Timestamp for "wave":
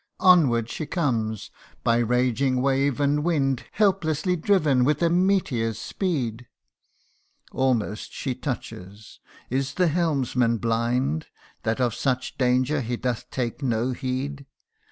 2.59-2.99